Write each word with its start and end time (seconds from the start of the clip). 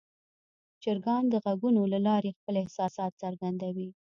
چرګان 0.83 1.23
د 1.29 1.33
غږونو 1.45 1.81
له 1.93 1.99
لارې 2.07 2.35
خپل 2.37 2.55
احساسات 2.63 3.11
څرګندوي. 3.23 3.89